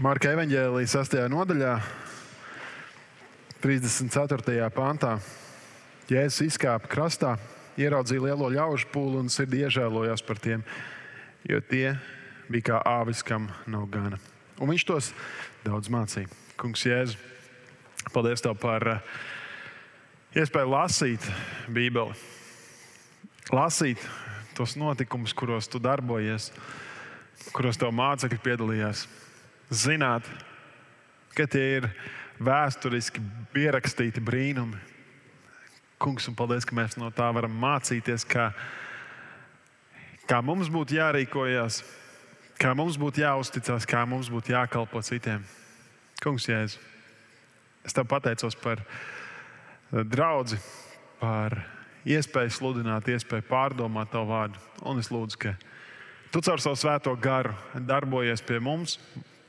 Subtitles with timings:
[0.00, 1.18] Marka evanģēlijas 6.
[1.28, 1.74] nodaļā,
[3.60, 4.68] 34.
[4.72, 5.10] pāntā.
[6.08, 7.34] Jēzus izkāpa krastā,
[7.76, 10.64] ieraudzīja lielo ļaužu pūli un sirdī iežēlojās par tiem,
[11.44, 11.98] jo tie
[12.48, 14.16] bija kā āvis, kam nav gana.
[14.56, 15.12] Un viņš tos
[15.68, 16.32] daudz mācīja.
[16.56, 17.20] Kungs, Jēzu,
[18.16, 19.22] paldies tev par uh,
[20.32, 21.28] iespēju lasīt
[21.68, 22.16] Bībeli,
[23.52, 24.00] lasīt
[24.56, 26.54] tos notikumus, kuros tu darbojies,
[27.52, 29.10] kuros tev mācekļi piedalījās
[29.70, 30.26] zināt,
[31.34, 31.88] ka tie ir
[32.42, 33.22] vēsturiski
[33.54, 34.78] pierakstīti brīnumi.
[36.00, 38.50] Kungs, un paldies, ka mēs no tā varam mācīties, kā,
[40.28, 41.82] kā mums būtu jārīkojas,
[42.60, 45.44] kā mums būtu jāuzticas, kā mums būtu jākalpo citiem.
[46.24, 46.80] Kungs, Jēzu,
[47.84, 48.82] es tev pateicos par
[49.90, 50.58] draugu,
[51.20, 51.60] par
[52.08, 54.60] iespēju sludināt, iespēju pārdomāt tavu vārdu.
[54.88, 55.54] Un es lūdzu, ka
[56.32, 58.96] tu caur savu svēto garu darbojies pie mums,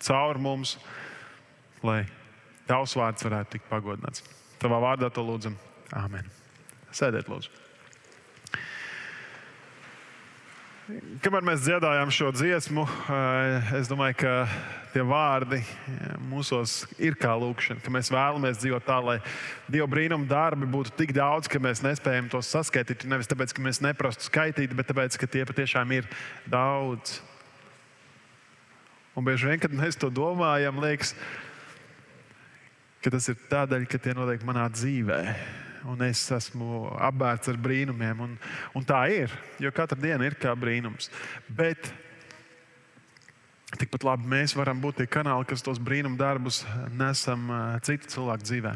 [0.06, 0.78] caur mums,
[1.86, 2.04] lai
[2.70, 4.26] tavs vārds varētu tikt pagodināts.
[4.62, 5.58] Tavā vārdā to lūdzam.
[5.98, 6.28] Āmen.
[6.96, 7.62] Sēdiet, lūdzu.
[11.24, 14.32] Kamēr mēs dziedājām šo dziesmu, eh, es domāju, ka
[14.92, 19.18] tie vārdi eh, mūsos ir kā lūkšana, ka mēs vēlamies dzīvot tā, lai
[19.72, 23.06] Dieva brīnuma darbi būtu tik daudz, ka mēs nespējam tos saskaitīt.
[23.08, 26.10] Nevis tāpēc, ka mēs neprastu skaitīt, bet tāpēc, ka tie patiešām ir
[26.50, 27.22] daudz.
[29.12, 31.12] Un bieži vien, kad mēs to domājam, liekas,
[33.04, 35.20] ka tas ir tādēļ, ka tie notiek manā dzīvē.
[35.92, 38.22] Un es esmu apbērts ar brīnumiem.
[38.24, 38.38] Un,
[38.78, 41.10] un tā ir, jo katra diena ir kā brīnums.
[41.50, 41.90] Bet
[43.82, 46.62] tikpat labi mēs varam būt tie kanāli, kas tos brīnumu darbus
[46.96, 47.50] nesam
[47.84, 48.76] citu cilvēku dzīvē.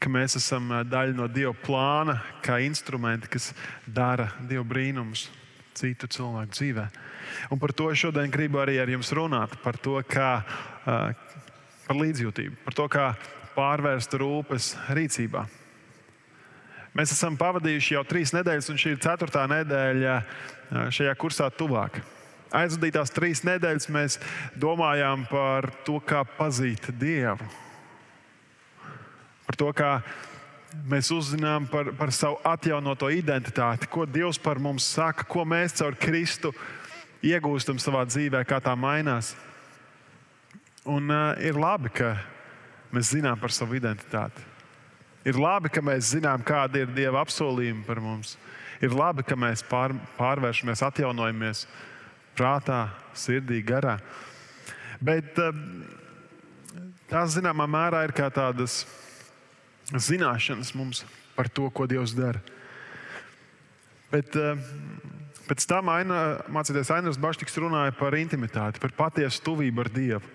[0.00, 3.52] Ka mēs esam daļa no Dieva plāna, kā instrumenti, kas
[3.86, 5.28] dara Dieva brīnumus
[5.78, 6.98] citu cilvēku dzīvēm.
[7.52, 9.56] Un par to šodien gribu arī ar jums runāt.
[9.64, 10.30] Par to, kā
[10.84, 13.10] par līdzjūtību, par to, kā
[13.54, 15.44] pārvērst rūpes rīcībā.
[16.94, 20.18] Mēs esam pavadījuši jau trīs nedēļas, un šī ir ceturtā nedēļa
[20.94, 21.98] šajā kursā tuvāk.
[22.54, 24.20] Aizvadītās trīs nedēļas mēs
[24.62, 27.48] domājām par to, kā pazīt Dievu.
[29.44, 29.90] Par to, kā
[30.86, 35.98] mēs uzzinām par, par savu atjaunoto identitāti, ko Dievs par mums saka, ko mēs caur
[35.98, 36.54] Kristu
[37.24, 39.32] iegūstam savā dzīvē, kā tā mainās.
[40.84, 42.14] Un uh, ir labi, ka
[42.92, 44.44] mēs zinām par savu identitāti.
[45.24, 48.34] Ir labi, ka mēs zinām, kāda ir Dieva apsolījuma par mums.
[48.84, 51.64] Ir labi, ka mēs pār, pārvēršamies, atjaunojamies
[52.36, 53.96] prātā, sirdī, garā.
[55.00, 55.56] Bet uh,
[57.08, 58.82] tās zināmā mērā ir kā tādas
[59.88, 61.04] zināšanas mums
[61.34, 62.42] par to, ko Dievs dara.
[64.12, 64.60] Bet uh,
[65.44, 70.30] Pēc tam aina, mācīties Ainars Baštiks runāja par intimitāti, par patiesu tuvību ar Dievu.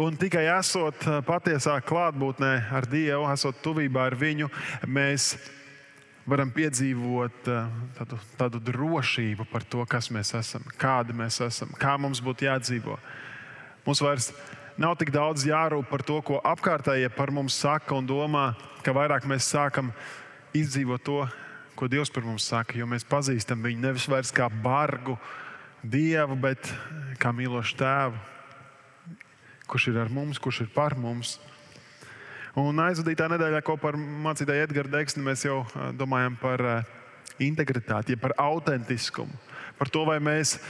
[0.00, 4.48] Un tikai esot eh, patiesā klātbūtnē ar Dievu, esot tuvībā ar Viņu,
[4.88, 5.34] mēs
[6.24, 11.98] varam piedzīvot eh, tādu, tādu drošību par to, kas mēs esam, kādi mēs esam, kā
[12.00, 12.96] mums būtu jādzīvo.
[13.84, 14.32] Mums vairs
[14.80, 19.28] nav tik daudz jārūp par to, ko apkārtējie par mums saka un domā, ka vairāk
[19.28, 19.92] mēs sākam
[20.56, 21.20] izdzīvot to,
[21.74, 25.16] ko Dievs par mums saka, jo mēs pazīstam viņu nevis vairs kā bargu
[25.82, 26.70] dievu, bet
[27.20, 28.20] kā mīlošu tēvu,
[29.68, 31.38] kurš ir ar mums, kurš ir par mums.
[32.58, 35.64] Un aizvadītā nedēļā kopā ar mācītāju Edgars Deksni mēs jau
[35.98, 36.62] domājam par
[37.42, 39.34] integritāti, ja par autentiskumu,
[39.78, 40.60] par to, vai mēs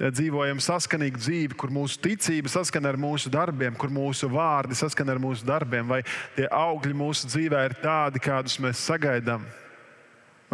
[0.00, 5.20] dzīvojam saskanīgu dzīvi, kur mūsu ticība saskana ar mūsu darbiem, kur mūsu vārdi saskana ar
[5.22, 6.00] mūsu darbiem, vai
[6.34, 9.44] tie augļi mūsu dzīvē ir tādi, kādus mēs sagaidām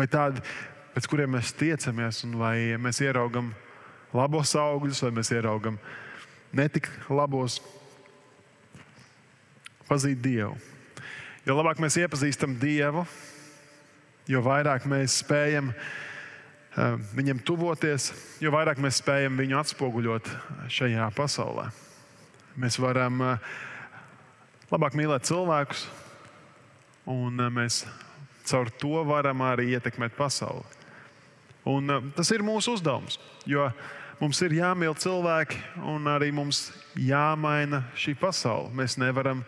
[0.01, 0.41] vai tādi,
[0.95, 3.51] pēc kuriem mēs tiecamies, un vai mēs ieraugam
[4.17, 5.77] labos augļus, vai mēs ieraugam
[6.57, 7.59] netik labos,
[9.91, 10.57] pazīt Dievu.
[11.45, 13.05] Jo labāk mēs iepazīstam Dievu,
[14.31, 20.31] jo vairāk mēs spējam uh, viņam tuvoties, jo vairāk mēs spējam viņu atspoguļot
[20.73, 21.69] šajā pasaulē.
[22.61, 23.51] Mēs varam uh,
[24.73, 25.89] labāk mīlēt cilvēkus,
[27.11, 27.85] un uh, mēs
[28.51, 30.67] caur to varam arī ietekmēt pasauli.
[31.71, 33.19] Un, uh, tas ir mūsu uzdevums,
[33.49, 33.69] jo
[34.21, 35.61] mums ir jāmīl cilvēki
[35.93, 36.69] un arī mums
[36.99, 38.73] jāmaina šī pasaule.
[38.77, 39.45] Mēs nevaram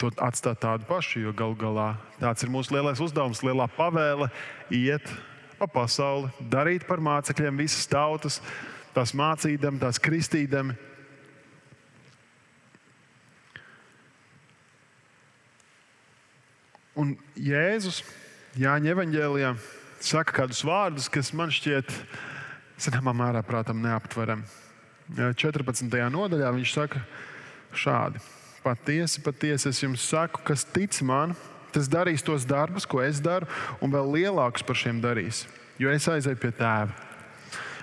[0.00, 4.28] to atstāt tādu pašu, jo galu galā tāds ir mūsu lielais uzdevums, lielā pavēle
[4.74, 5.06] iet
[5.58, 8.40] pa pasauli, darīt par mācekļiem visas tautas,
[8.94, 10.74] tās mācīdam, tās kristīdam,
[16.94, 18.04] Un Jēzus
[18.54, 19.48] Jāņa evanģēlijā
[19.98, 21.88] saka kādus vārdus, kas man šķiet,
[22.78, 24.46] zināmā mērā, prātam, neaptverami.
[25.10, 25.90] 14.
[26.14, 27.02] nodaļā viņš saka
[27.74, 28.22] šādi:
[28.62, 31.34] Patiesi, patiesi es jums saku, kas tic man,
[31.74, 33.48] tas darīs tos darbus, ko es daru,
[33.82, 35.48] un vēl lielākus par šiem darīs,
[35.82, 36.94] jo es aizēju pie tēva.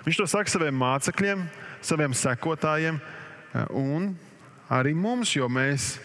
[0.06, 1.44] Viņš to saka saviem mācekļiem,
[1.84, 3.04] saviem sekotājiem
[3.76, 4.14] un
[4.72, 5.98] arī mums, jo mēs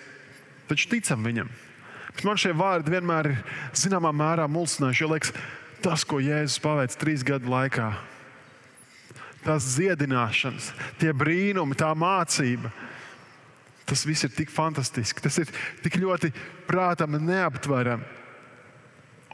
[0.66, 1.54] taču ticam viņam.
[2.16, 3.40] Bet man šie vārdi vienmēr ir
[3.76, 5.34] zināmā mērā mulsinoši, jo liekas,
[5.84, 7.90] tas, ko Jēzus paveic trīs gadu laikā,
[9.44, 12.72] tās dziedināšanas, tie brīnumi, tā mācība.
[13.86, 15.52] Tas viss ir tik fantastiski, tas ir
[15.84, 16.32] tik ļoti
[16.66, 18.16] prātam neaptverami.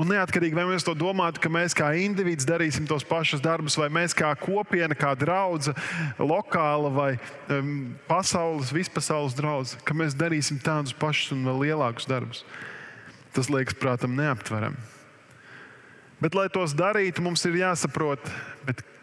[0.00, 3.90] Un neatkarīgi vai mēs to domātu, ka mēs kā indivīds darīsim tos pašus darbus, vai
[3.92, 5.76] mēs kā kopiena, kā draudzene,
[6.18, 7.10] lokāla vai
[7.52, 12.40] um, pasaules, vispasaules draudzene, ka mēs darīsim tādus pašus un vēl lielākus darbus.
[13.32, 14.76] Tas liekas prātam neaptverami.
[16.22, 18.28] Bet, lai tos darītu, mums ir jāsaprot,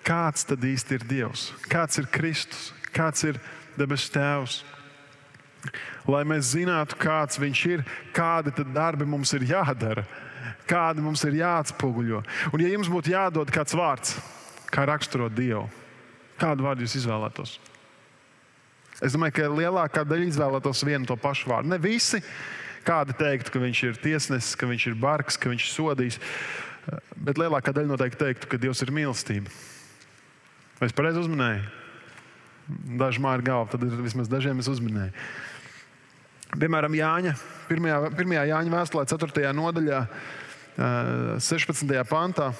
[0.07, 3.39] kāds tad īsti ir Dievs, kāds ir Kristus, kāds ir
[3.75, 4.61] debesu Tēvs.
[6.07, 7.83] Lai mēs zinātu, kāds Viņš ir,
[8.15, 10.05] kādi darbi mums ir jādara,
[10.69, 12.21] kādi mums ir jāatspoguļo.
[12.53, 14.15] Un, ja jums būtu jādod kāds vārds,
[14.71, 15.65] kā raksturot Dievu,
[16.39, 17.57] kādu vārdu jūs izvēlētos?
[19.03, 21.71] Es domāju, ka lielākā daļa izvēlētos vienu to pašu vārdu.
[21.71, 22.19] Ne visi.
[22.87, 26.19] Kādi teiktu, ka viņš ir tiesnesis, ka viņš ir bargs, ka viņš ir sodījis.
[27.19, 29.51] Bet lielākā daļa noteikti teiktu, ka Dievs ir mīlestība.
[30.79, 31.67] Vai es pareizi uzminēju?
[32.99, 35.13] Daži māja ir galva, tad vismaz dažiem es uzminēju.
[36.57, 37.35] Piemēram, Jāņa,
[37.69, 37.89] 1.
[38.17, 38.35] 1.
[38.49, 39.51] Jāņa vēstulē, 4.
[39.53, 40.03] nodaļā,
[41.45, 41.95] 16.
[42.09, 42.53] pantā.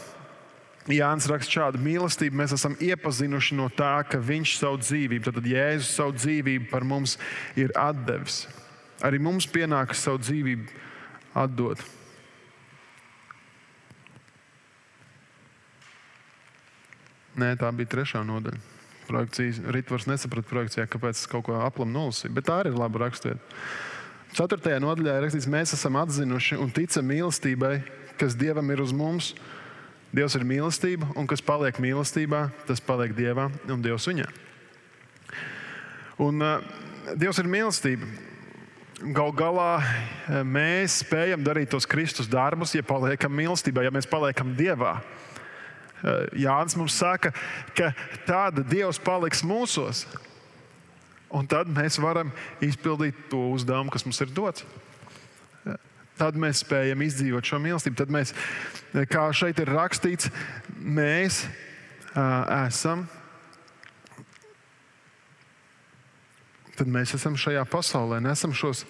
[0.90, 2.38] Jānis raksta šādu mīlestību.
[2.40, 7.18] Mēs esam iepazinuši no tā, ka viņš savu dzīvību, tad Jēzus savu dzīvību par mums
[7.60, 7.74] ir
[8.08, 8.48] devis.
[9.06, 10.68] Arī mums pienākas savu dzīvību
[11.40, 11.82] atdot.
[17.40, 18.60] Nē, tā bija trešā nodaļa.
[19.08, 23.06] Projekcijas Ritvars nesaprata projekcijā, kāpēc es kaut ko aplam nolasīju, bet tā arī ir laba
[23.06, 23.40] rakstvieta.
[24.36, 27.80] Ceturtajā nodaļā ir rakstīts, mēs esam atzinuši un ticam mīlestībai,
[28.20, 29.32] kas Dievam ir uz mums.
[30.14, 34.28] Dievs ir mīlestība, un kas paliek mīlestībā, tas paliek Dievā un Dievs viņā.
[36.26, 38.10] Un, uh, Dievs ir mīlestība.
[39.00, 44.52] Galu galā uh, mēs spējam darīt tos Kristus darbus, ja paliekam mīlestībā, ja mēs paliekam
[44.58, 44.98] Dievā.
[46.00, 47.34] Eh, Jānis mums saka,
[47.76, 47.92] ka
[48.28, 50.06] tāda Dievs paliks mūsos.
[51.30, 52.32] Un tad mēs varam
[52.64, 54.64] izpildīt to uzdevumu, kas mums ir dots.
[55.68, 55.76] Eh,
[56.18, 58.00] tad mēs spējam izdzīvot šo mīlestību.
[58.00, 58.34] Tad mēs,
[58.94, 60.32] eh, kā šeit ir rakstīts,
[60.80, 61.44] mēs
[62.16, 63.08] uh, esam.
[66.80, 68.86] Tad mēs esam šajā pasaulē, nesam šos,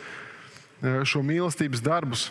[1.09, 2.27] šo mīlestības darbus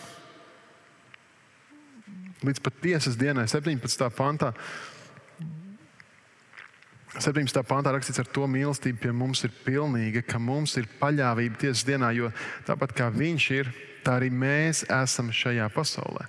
[2.46, 4.06] līdz pat tiesas dienai, 17.
[4.14, 4.52] pantā.
[7.18, 7.62] 17.
[7.66, 12.12] pantā rakstīts, ar to mīlestību pie mums ir pilnīga, ka mums ir paļāvība tiesas dienā,
[12.14, 12.30] jo
[12.68, 13.72] tāpat kā Viņš ir,
[14.06, 16.28] tā arī mēs esam šajā pasaulē.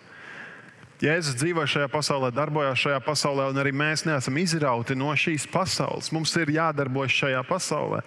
[0.99, 6.09] Jēzus dzīvo šajā pasaulē, darbojās šajā pasaulē, un arī mēs neesam izrauti no šīs pasaules.
[6.11, 8.01] Mums ir jādarbojas šajā pasaulē.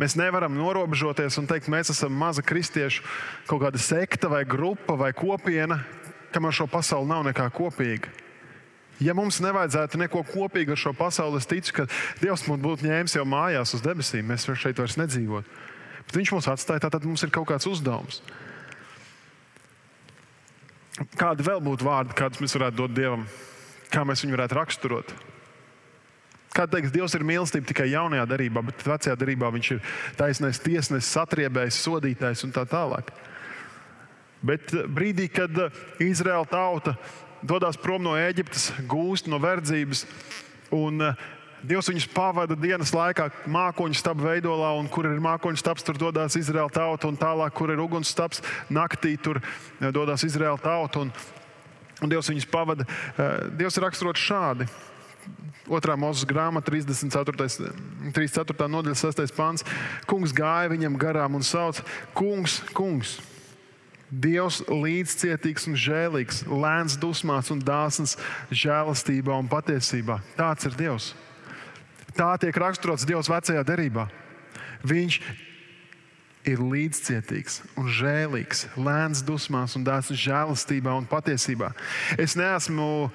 [0.00, 3.04] Mēs nevaram norobežoties un teikt, mēs esam maza kristiešu
[3.46, 5.84] kaut kāda sekta vai grupa vai kopiena,
[6.34, 8.10] kam ar šo pasauli nav nekā kopīga.
[9.02, 11.86] Ja mums nevajadzētu neko kopīgu ar šo pasauli, es ticu, ka
[12.20, 14.26] Dievs mums būtu ņēmis jau mājās uz debesīm.
[14.30, 15.62] Mēs šeit vairs nedzīvotu.
[16.06, 18.20] Bet Viņš mūs atstāja, tad mums ir kaut kāds uzdevums.
[21.18, 23.24] Kādi vēl būtu vārdi, kādus mēs varētu dot Dievam,
[23.90, 25.14] kā mēs viņu varētu raksturot?
[26.54, 31.10] Kā teiks, Dievs ir mīlestība tikai jaunajā darbā, bet vecajā darbā viņš ir taisnais tiesnesis,
[31.10, 33.10] satriebējis, sodītājs un tā tālāk.
[34.44, 36.94] Bet brīdī, kad eh, Izraēla tauta
[37.42, 40.04] dodas prom no Eģiptes, gūst no verdzības,
[40.78, 41.24] un eh,
[41.64, 46.36] Dievs viņus pavada dienas laikā mākoņu stabu veidolā, un kur ir mākoņu stabs, tur dodas
[46.36, 51.02] Izraēla tauta, un tālāk, kur ir uguns stabs, naktī tur eh, dodas Izraēla tauta.
[51.02, 51.14] Un,
[52.04, 52.84] un Dievs viņus pavada.
[53.56, 54.68] Dievs ir raksturots šādi.
[55.64, 57.72] Otrā mūzes grāmata, 34.
[58.12, 58.68] 34.
[58.68, 59.32] nodaļa, 6.
[59.36, 59.64] pāns.
[60.08, 61.80] Kungs gāja viņam garām un sauc:
[62.16, 63.16] Kungs, kungs!
[64.14, 68.14] Dievs līdzcietīgs un žēlīgs, lēns dusmās un dāsns
[68.52, 70.20] žēlastībā un patiesībā.
[70.38, 71.08] Tāds ir Dievs.
[72.14, 74.06] Tā tiek raksturots Dievs vecajā derībā.
[74.86, 75.18] Viņš
[76.44, 81.72] ir līdzcietīgs un žēlīgs, lēns dusmās un dāsns žēlastībā un patiesībā.
[82.20, 83.08] Es neesmu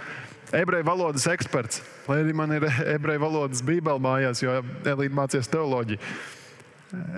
[0.56, 2.66] ebreju valodas eksperts, lai arī man ir
[2.96, 6.02] ebreju valodas bībele mājās, jo Elīna mācījās teoloģiju.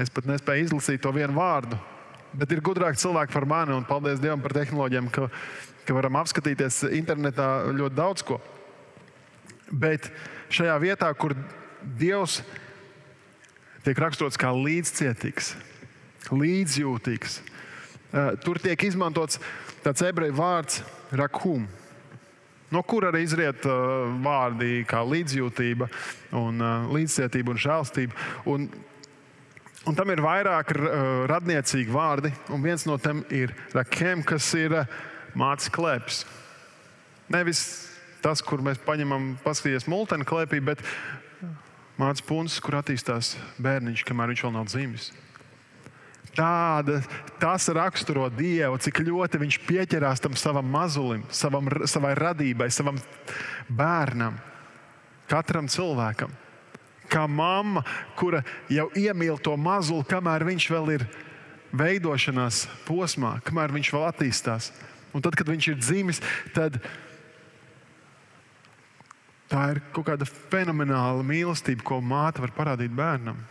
[0.03, 1.77] Es pat nespēju izlasīt to vienu vārdu,
[2.31, 5.27] Bet ir gudrāki cilvēki par mani, un paldies Dievam par tehnoloģijām, ka,
[5.83, 8.37] ka varam apskatīties internetā ļoti daudz ko.
[9.67, 10.07] Bet
[10.51, 11.35] šajā vietā, kur
[11.99, 12.39] Dievs
[13.83, 15.55] tiek raksturots kā līdzcietīgs,
[16.31, 17.39] līdzjūtīgs.
[18.11, 19.39] Uh, tur tiek izmantots
[19.83, 20.81] tāds ebreju vārds
[21.15, 21.65] rakum,
[22.71, 25.89] no kur arī izriet uh, vārdi kā līdzjūtība,
[26.39, 28.27] un, uh, līdzcietība un žēlstība.
[28.49, 28.67] Un,
[29.87, 30.89] un tam ir vairāk uh,
[31.31, 34.99] radniecīgi vārdi, un viens no tiem ir rakiem, kas ir uh,
[35.37, 36.23] mācis klēpis.
[37.31, 37.63] Nevis
[38.21, 40.83] tas, kur mēs paņemam, paskatīties multeni klēpī, bet
[42.01, 45.11] mācis puncis, kur attīstās bērniņš, kamēr viņš vēl nav dzimis.
[46.31, 47.01] Tāda,
[47.41, 53.01] tas raksturo Dievu, cik ļoti viņš pieķerās tam savam mazulim, savam, savai radībai, savam
[53.67, 54.37] bērnam,
[55.27, 56.31] katram cilvēkam.
[57.11, 57.83] Kā mamma,
[58.15, 61.07] kura jau iemīl to mazuli, kamēr viņš vēl ir
[61.75, 64.71] veidošanās posmā, kamēr viņš vēl attīstās.
[65.11, 66.21] Un tad, kad viņš ir dzimis,
[66.55, 66.79] tad
[69.51, 73.43] tā ir kaut kāda fenomenāla mīlestība, ko māte var parādīt bērnam.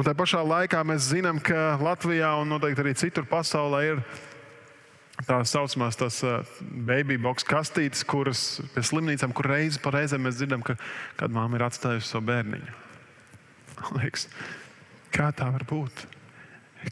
[0.00, 3.98] Un tā pašā laikā mēs zinām, ka Latvijā un noteikti arī citur pasaulē ir
[5.28, 6.22] tā saucamās tās
[6.88, 10.78] baby box kastītes, kuras pie slimnīcām, kur reizi pa reizēm mēs dzirdam, ka
[11.20, 12.78] kāda māma ir atstājusi savu bērniņu.
[13.98, 14.24] Liekas,
[15.12, 16.06] kā tā var būt?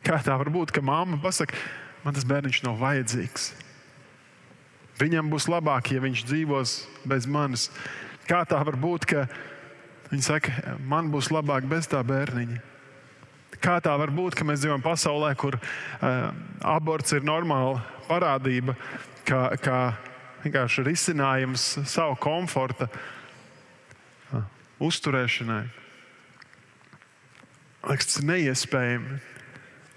[0.05, 1.57] Kā tā var būt, ka mamma pasakā,
[2.05, 3.51] man tas bērniņš nav vajadzīgs?
[5.01, 7.71] Viņam būs labāk, ja viņš dzīvos bez manis.
[8.29, 9.31] Kā tā var būt, ka
[10.13, 12.77] viņi saka, man būs labāk bez tā bērniņa?
[13.63, 16.29] Kā tā var būt, ka mēs dzīvojam pasaulē, kur uh,
[16.63, 18.77] aborts ir normāla parādība,
[19.27, 19.81] kā, kā
[20.45, 24.45] vienkārši risinājums savu komforta uh,
[24.85, 25.65] uzturēšanai?
[27.89, 29.19] Liekas, tas ir neiespējami.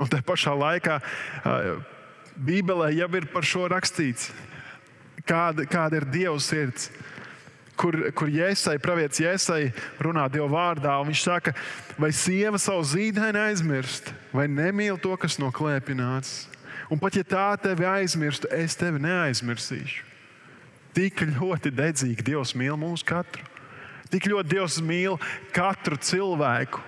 [0.02, 1.86] Un tajā pašā laikā uh,
[2.42, 4.32] Bībelē jau ir par šo rakstīts.
[5.28, 6.90] Kāda, kāda ir Dieva sirds?
[7.82, 9.72] Kur, kur Jēzai, pravietis Jēzai
[10.04, 10.94] runā Dieva vārdā.
[11.08, 11.54] Viņš saka,
[12.00, 16.46] vai sieva savu zīdaini aizmirst, vai nemīl to, kas no klēpja nācis.
[16.92, 20.08] Un pat ja tā tevi aizmirstu, es tevi neaizmirsīšu.
[20.92, 23.46] Tik ļoti dedzīgi Dievs mīl mūsu katru.
[24.12, 25.16] Tik ļoti Dievs mīl
[25.56, 26.82] katru cilvēku,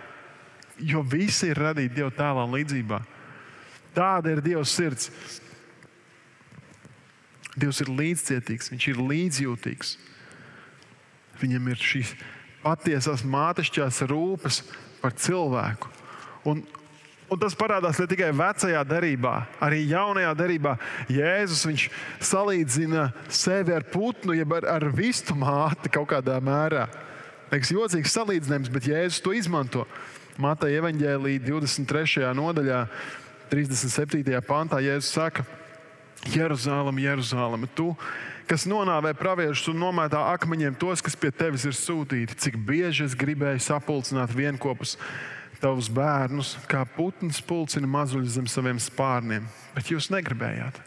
[0.83, 2.99] jo visi ir radīti Dieva tēlā līdzībā.
[3.95, 5.07] Tāda ir Dieva sirds.
[7.55, 9.95] Dievs ir līdzcietīgs, Viņš ir līdzjūtīgs.
[11.41, 12.13] Viņam ir šīs
[12.63, 14.61] patiesās mātešķās rūpes
[15.01, 15.89] par cilvēku.
[16.47, 16.61] Un,
[17.31, 20.75] un tas parādās ne tikai vecajā derībā, arī jaunajā derībā.
[21.11, 21.87] Jēzus
[22.23, 26.87] salīdzina sevi ar putnu, jeb ar, ar vistu māti kaut kādā mērā.
[27.51, 29.87] Tas ir jocīgs salīdzinājums, bet Jēzus to izmanto.
[30.41, 32.31] Mateja evanģēlīja 23.
[32.33, 32.79] nodaļā,
[33.51, 34.39] 37.
[34.47, 35.45] pantā Jēzus saka,
[36.33, 41.75] Jeruzalem, Jeruzalem, tu esi kas nonāvē praviešus un nomētā akmeņiem tos, kas pie tevis ir
[41.77, 42.37] sūtīti.
[42.45, 44.97] Cik bieži es gribēju sapulcināt vienopus
[45.63, 49.45] tavus bērnus, kā putns pulcina mazuļus zem saviem spārniem,
[49.75, 50.81] bet jūs negribējāt.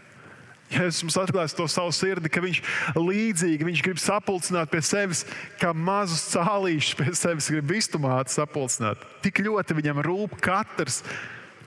[0.67, 2.59] Jēzus mums atklāja to savu sirdi, ka viņš
[2.99, 5.23] līdzīgi viņš grib sapulcināt pie sevis,
[5.61, 9.05] kā mazus cālīšus pie sevis grib iztumāt, sapulcināt.
[9.23, 11.05] Tik ļoti viņam rūp katrs.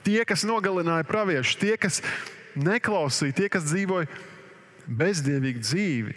[0.04, 2.02] Tie, kas nogalināja praviešus, tie, kas
[2.60, 4.10] neklausīja, tie, kas dzīvoja
[4.90, 6.16] bezdievīgu dzīvi.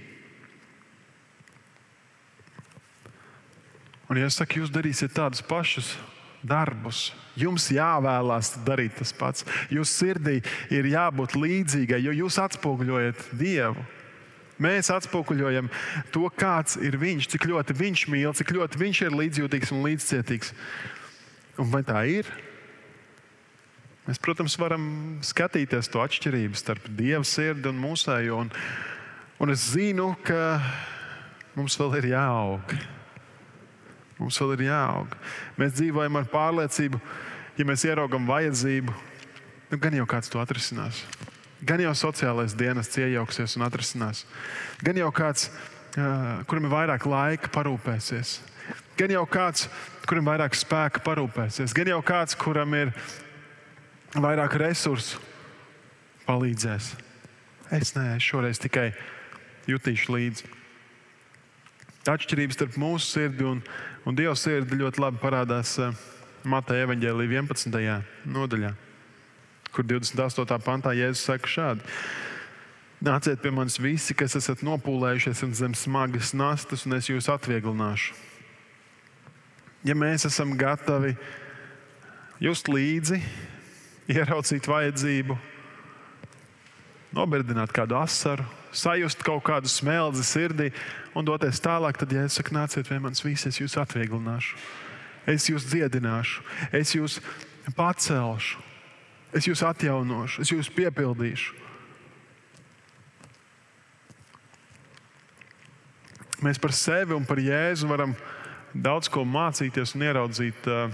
[4.11, 5.95] Un, ja es saku, jūs darīsiet tādus pašus
[6.45, 9.47] darbus, jums jāvēlās darīt tas pats.
[9.73, 10.41] Jūsu sirdī
[10.75, 13.85] ir jābūt līdzīgai, jo jūs atspoguļojat Dievu.
[14.63, 15.71] Mēs atspoguļojam
[16.15, 20.53] to, kāds ir Viņš, cik ļoti Viņš mīl, cik ļoti Viņš ir līdzjūtīgs un līdzcietīgs.
[21.63, 22.29] Un vai tā ir?
[24.03, 24.85] Mēs, protams, varam
[25.23, 28.41] skatīties to atšķirību starp Dieva sirdi un mūsējo.
[28.43, 28.49] Un,
[29.39, 30.59] un es zinu, ka
[31.55, 32.75] mums vēl ir jāaug.
[34.19, 35.15] Mums vēl ir jāaug.
[35.61, 36.99] Mēs dzīvojam ar pārliecību,
[37.61, 38.99] ja mēs ieraugam vajadzību,
[39.71, 41.05] nu, gan jau kāds to atrisinās.
[41.63, 44.27] Gan jau sociālais dienests iejauksies un atrisinās.
[44.83, 45.47] Gan jau kāds,
[45.95, 48.41] kuram ir vairāk laika, parūpēsies.
[48.99, 49.69] Gan jau kāds,
[50.11, 51.71] kuram ir vairāk spēka, parūpēsies.
[51.77, 52.91] Gan jau kāds, kuram ir
[54.21, 55.21] vairāk resursu
[56.27, 56.93] palīdzēs.
[57.73, 58.91] Es nē, šoreiz tikai
[59.71, 60.49] jutīšu līdzi.
[62.13, 63.63] Atšķirības starp mūsu sirdi un,
[64.05, 65.95] un Dieva sirdi ļoti labi parādās uh,
[66.45, 67.79] Mateja evaņģēlī 11.
[68.27, 68.73] nodaļā,
[69.73, 70.59] kur 28.
[70.67, 71.95] pantā Jēzus saka šādi.
[73.03, 78.15] Nāciet pie manis visi, kas esat nopūlējušies zem smagas nastas, un es jūs atvieglināšu.
[79.83, 81.17] Ja mēs esam gatavi
[82.43, 83.19] just līdzi,
[84.11, 85.37] ieraudzīt vajadzību,
[87.15, 90.71] nobirdināt kādu asaru, sajust kaut kādu smeldzi sirdī
[91.15, 94.57] un doties tālāk, tad, ja es saku, nāciet pie manis, visi es jūs atvieglināšu,
[95.29, 97.19] es jūs dziedināšu, es jūs
[97.77, 98.63] pacelšu,
[99.37, 101.61] es jūs atjaunošu, es jūs piepildīšu.
[106.43, 108.17] Mēs par sevi un par Jēzu varam
[108.75, 110.89] daudz ko mācīties un ieraudzīt uh,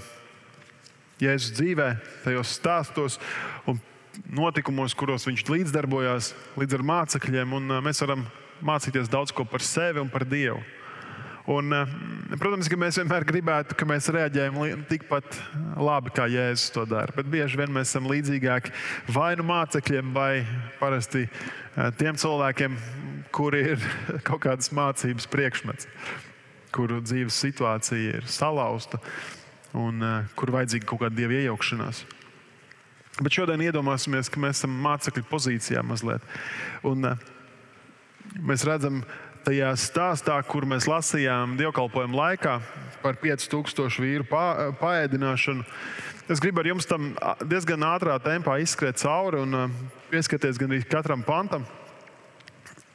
[1.19, 3.17] Jēzus dzīvē, tajos stāstos
[3.67, 3.81] un
[4.31, 7.55] notikumos, kuros viņš līdzdarbojās līdz ar mācekļiem.
[7.59, 8.23] Un, uh, mēs varam
[8.63, 10.61] mācīties daudz ko par sevi un par Dievu.
[11.51, 11.91] Un, uh,
[12.39, 15.41] protams, ka mēs vienmēr gribētu, ka mēs reaģējam tikpat
[15.75, 17.15] labi, kā Jēzus to dara.
[17.17, 18.71] Bet bieži vien mēs esam līdzīgāki
[19.17, 20.45] vai nu mācekļiem, vai
[20.79, 21.25] parasti
[21.99, 22.79] tiem cilvēkiem,
[23.35, 23.91] kuri ir
[24.29, 25.91] kaut kādas mācības priekšmets,
[26.71, 29.03] kuru dzīves situācija ir salauzta
[29.77, 32.05] un uh, kur vajadzīga kaut kāda dieva iejaukšanās.
[33.19, 36.25] Bet šodien iedomāsimies, ka mēs esam mācekļu pozīcijā mazliet.
[36.87, 37.27] Un, uh,
[38.39, 39.03] mēs redzam,
[39.47, 42.59] tajā stāstā, kur mēs lasījām dievkalpojumu laikā
[43.03, 45.65] par 5000 vīru pā, paēdināšanu.
[46.29, 47.15] Es gribu ar jums tam
[47.49, 49.73] diezgan ātrā tempā izskriet cauri un
[50.11, 51.65] pieskarties gan katram pantam.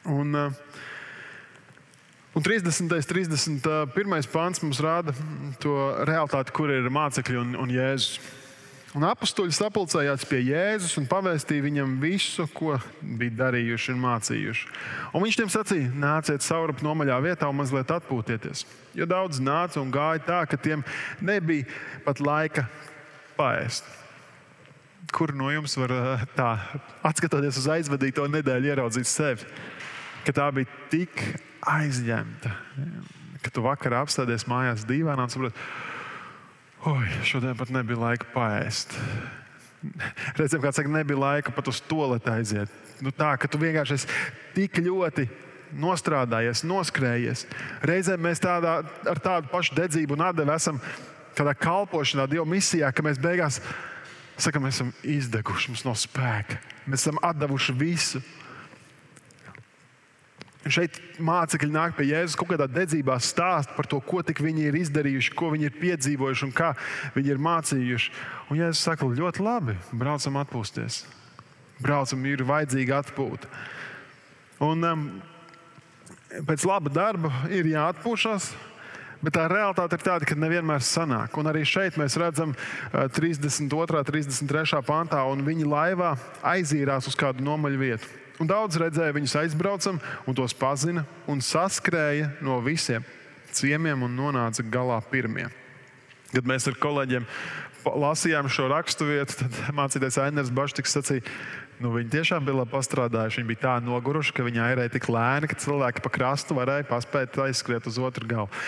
[0.04, 0.84] Un, uh,
[2.34, 2.80] un 30.
[2.82, 4.30] un 31.
[4.32, 5.14] pāns mums rāda
[5.62, 5.74] to
[6.08, 8.18] realitāti, kur ir mācekļi un, un Jēzus.
[8.94, 14.68] Un apstuļi sapulcējās pie Jēzus un pavēstīja viņam visu, ko bija darījuši un mācījuši.
[15.10, 18.62] Un viņš tiem sacīja: nāciet saurup nomaļā vietā un mazliet atpūtieties.
[18.94, 20.86] Jo daudz nāca un gāja tā, ka tiem
[21.18, 21.66] nebija
[22.06, 22.68] pat laika
[23.34, 23.86] paēst.
[25.14, 25.92] Kur no jums var
[26.38, 26.52] tā,
[27.06, 29.50] atskatoties uz aizvadīto nedēļu, ieraudzīt sevi?
[30.24, 31.20] ka tā bija tik
[31.70, 32.52] aizņemta,
[33.44, 35.66] ka tu vakarā apstāties mājās dīvainā un saproti,
[36.90, 38.96] oi, šodien pat nebija laika paēst.
[40.38, 42.72] Reizēm kāds saka, nebija laika pat uz to lietu aiziet.
[43.04, 44.20] Nu, tā ka tu vienkārši esi
[44.54, 45.26] tik ļoti
[45.80, 47.46] nostrādājies, noskrējies.
[47.84, 48.78] Reizēm mēs tādā,
[49.10, 50.78] ar tādu pašu dedzību un atdevi esam
[51.34, 53.58] tādā kalpošanā, Dieva misijā, ka mēs beigās
[54.38, 56.60] sakām, mēs esam izdeguši, mums nav spēka.
[56.86, 58.22] Mēs esam devuši visu.
[60.64, 65.34] Šeit mācekļi nāk pie Jēzus kaut kādā dedzībā stāst par to, ko viņi ir izdarījuši,
[65.36, 66.70] ko viņi ir piedzīvojuši un kā
[67.12, 68.14] viņi ir mācījuši.
[68.48, 71.02] Un Jēzus saka, ļoti labi, braucam atpūsties.
[71.84, 73.50] Braucam, ir vajadzīga atpūta.
[74.64, 75.04] Un um,
[76.48, 78.54] pēc laba darba ir jāatpūšas.
[79.24, 81.36] Bet tā realitāte ir tāda, ka nevienmēr sanāk.
[81.40, 83.68] Un arī šeit mēs redzam, uh, 32.
[83.84, 84.80] un 33.
[84.84, 86.14] pantā, un viņi laivā
[86.54, 88.23] aizīrās uz kādu nomaļu vietu.
[88.42, 93.04] Un daudz redzēja viņus aizbraucam, un tos pazina, un saskrēja no visiem
[93.54, 95.46] ciemiem un nonāca galā pirmie.
[96.34, 97.26] Kad mēs ar kolēģiem
[97.84, 101.22] lasījām šo raksturvietu, tad mācītājs Ainers Baštiks sacīja,
[101.84, 103.42] nu, viņi tiešām bija labi pastrādājuši.
[103.42, 107.38] Viņi bija tā noguruši, ka viņi airēja tik lēni, ka cilvēki pa krastu varēja paspēt
[107.46, 108.62] aizskriet uz otru galu.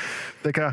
[0.45, 0.73] Tā, kā,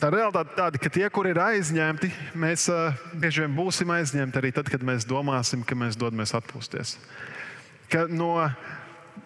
[0.00, 4.54] tā realitāte tāda, ka tie, kur ir aizņemti, mēs uh, bieži vien būsim aizņemti arī
[4.56, 6.96] tad, kad mēs domāsim, ka mēs dodamies atpūsties
[7.90, 8.34] ka no,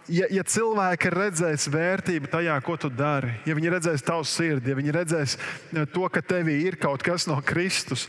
[0.09, 4.79] ja, ja cilvēki redzēs vērtību tajā, ko tu dari, ja viņi redzēs tavu sirdi, ja
[4.79, 8.09] viņi redzēs e, to, ka tevī ir kaut kas no Kristus,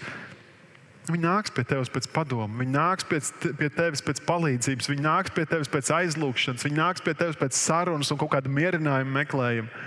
[1.05, 3.27] Viņi nāks pie tevis pēc padomu, viņi nāks pēc,
[3.59, 7.53] pie tevis pēc palīdzības, viņi nāks pie tevis pēc aizlūgšanas, viņi nāks pie tevis pēc
[7.59, 9.83] sarunas un kaut kāda mierinājuma meklējuma.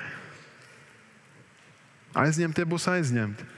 [2.23, 3.49] Aizņemtie būs aizņemti.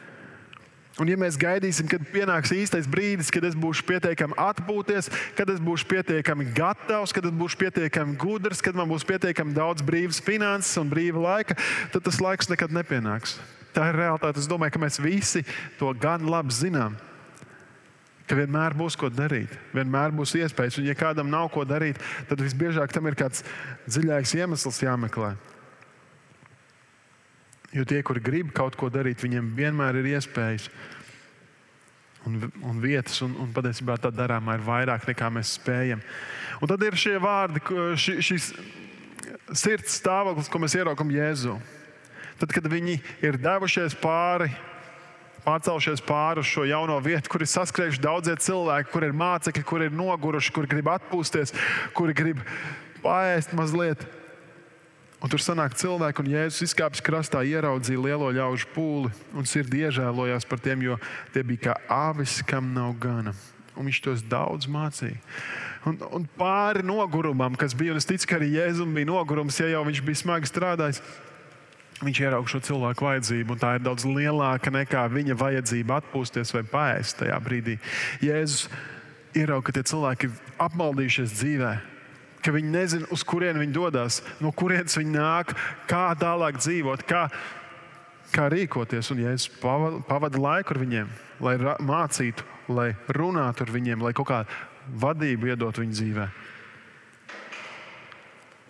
[0.99, 5.07] Un, ja mēs gaidīsim, kad pienāks īstais brīdis, kad es būšu pietiekami atpūties,
[5.39, 9.85] kad es būšu pietiekami gatavs, kad es būšu pietiekami gudrs, kad man būs pietiekami daudz
[9.87, 11.57] brīvas finanses un brīva laika,
[11.95, 13.39] tad tas laiks nekad nepienāks.
[13.71, 14.43] Tā ir realitāte.
[14.43, 15.45] Es domāju, ka mēs visi
[15.79, 16.99] to gan labi zinām.
[18.27, 20.81] Ka vienmēr būs ko darīt, vienmēr būs iespējas.
[20.83, 23.47] Un, ja kādam nav ko darīt, tad visbiežāk tam ir kāds
[23.87, 25.33] dziļāks iemesls jāmeklē.
[27.71, 30.67] Jo tie, kuri grib kaut ko darīt, viņiem vienmēr ir iespējas
[32.27, 36.03] un, un vietas, un, un patiesībā tā darāmā ir vairāk nekā mēs spējam.
[36.61, 37.63] Un tad ir šie vārdi,
[37.95, 38.51] ši, šis
[39.57, 41.57] sirds stāvoklis, ko mēs ieraugām Jēzu.
[42.41, 44.51] Tad, kad viņi ir devušies pāri,
[45.45, 49.85] pārcelšies pāri uz šo jauno vietu, kur ir saskrējuši daudzie cilvēki, kur ir mācekļi, kur
[49.85, 51.55] ir noguruši, kur grib atpūsties,
[51.97, 52.41] kuri grib
[53.05, 54.03] paēst mazliet.
[55.21, 60.47] Un tur sanāk cilvēki, un Jēzus izkāpis krastā, ieraudzīja lielo ļaužu pūli un sirdi iežēlojās
[60.49, 60.97] par tiem, jo
[61.35, 63.35] tie bija kā avis, kam nav gana.
[63.77, 65.21] Un viņš tos daudz mācīja.
[65.89, 69.69] Un, un pāri nogurumam, kas bija, un es ticu, ka arī Jēzum bija nogurums, ja
[69.69, 71.03] jau viņš bija smagi strādājis.
[72.01, 76.65] Viņš ieraudzīja šo cilvēku vajadzību, un tā ir daudz lielāka nekā viņa vajadzība atpūsties vai
[76.65, 77.77] paēst tajā brīdī.
[78.25, 78.71] Jēzus
[79.37, 81.90] ieraudzīja, ka tie cilvēki ir apmaldījušies dzīvēm
[82.45, 85.55] ka viņi nezina, uz kurien viņi dodas, no kurienes viņi nāk,
[85.91, 87.27] kā tālāk dzīvot, kā,
[88.35, 89.13] kā rīkoties.
[89.15, 91.13] Un Jēzus pavada laiku ar viņiem,
[91.45, 94.61] lai mācītu, lai runātu ar viņiem, lai kaut kādu
[95.01, 96.29] vadību iedot viņu dzīvē.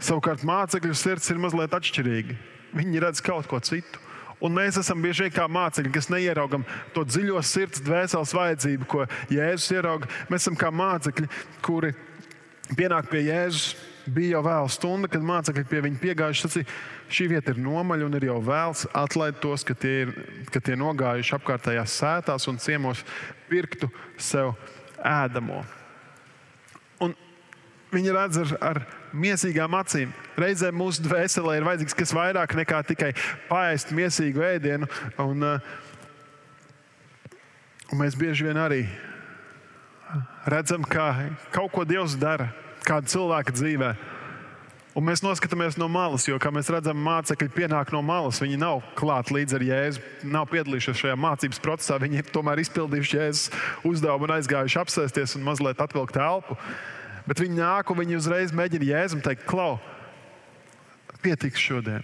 [0.00, 2.36] Savukārt mācekļu sirds ir mazliet atšķirīga.
[2.72, 4.00] Viņi redz kaut ko citu.
[4.40, 6.62] Un mēs esam bieži vien kā mācekļi, kas neieraugam
[6.94, 10.28] to dziļo sirds, dvēseles vajadzību, ko Jēzus ieraudzīja.
[10.32, 11.28] Mēs esam kā mācekļi,
[11.60, 11.92] kuri
[12.76, 13.72] pienāk pie Jēzus.
[14.10, 16.42] Bija jau vēla stunda, kad mācekļi pie viņa piegājuši.
[16.46, 16.68] Sacīja,
[17.12, 20.14] šī vieta ir nomaļa un ir jau vēls atlaist tos, ka tie ir
[20.50, 23.04] ka tie nogājuši apkārtējās sētās un ciemos
[23.50, 24.54] pirktu sev
[25.06, 25.60] ēdamo.
[27.04, 27.14] Un
[27.92, 30.16] viņi redz ar, ar mīsīgām acīm.
[30.40, 33.12] Reizēm mūsu dvēselē ir vajadzīgs kas vairāk nekā tikai
[33.50, 34.88] pāriest mīsīgu ēdienu.
[35.22, 35.60] Un, uh,
[37.92, 38.84] un mēs bieži vien arī
[40.50, 41.10] redzam, kā
[41.54, 42.50] kaut ko Dievs dara
[42.86, 43.90] kāda cilvēka dzīvē.
[44.98, 48.40] Un mēs noskatāmies no malas, jo, kā mēs redzam, mācekļi pienāk no malas.
[48.42, 51.98] Viņi nav klāti līdz ar Jēzu, nav piedalījušies šajā mācības procesā.
[52.02, 53.44] Viņi ir tomēr izpildījuši Jēzus
[53.86, 56.58] uzdevumu un aizgājuši apsēsties un mazliet atvilkt elpu.
[57.30, 59.78] Bet viņi nāk un viņi uzreiz mēģina jēzum teikt, klau,
[61.22, 62.02] pietiks šodien,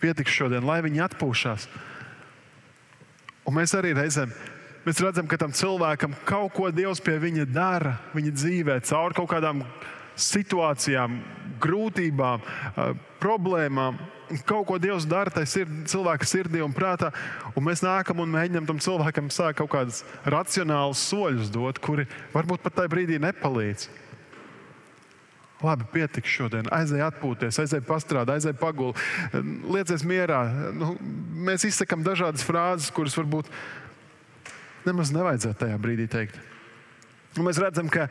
[0.00, 1.68] pietiks šodien, lai viņi atpūšas.
[3.44, 4.32] Un mēs arī reizēm
[4.88, 9.28] mēs redzam, ka tam cilvēkam kaut ko Dievs pie viņa dara, viņa dzīvē, caur kaut
[9.34, 9.60] kādām
[10.18, 11.20] situācijām,
[11.62, 12.46] grūtībām,
[13.22, 13.98] problēmām.
[14.48, 17.08] Kaut ko Dievs dara tajā sird, cilvēka sirdī un prātā,
[17.56, 22.64] un mēs nākam un mēģinām tam cilvēkam sākt kaut kādus racionālus soļus dot, kuri varbūt
[22.64, 23.88] pat tajā brīdī nepalīdz.
[25.64, 26.68] Labi, pietiks šodien.
[26.70, 29.00] Aizej atpūties, aizej pastrādāt, aizej pagulēt,
[29.66, 30.44] liecies mierā.
[30.76, 30.92] Nu,
[31.48, 33.50] mēs izsakām dažādas frāzes, kuras varbūt
[34.86, 36.38] nemaz nevajadzētu tajā brīdī teikt.
[37.38, 38.08] Un mēs redzam, ka,